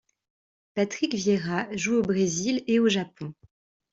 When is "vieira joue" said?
1.13-1.97